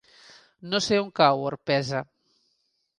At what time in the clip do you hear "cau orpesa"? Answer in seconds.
1.21-2.05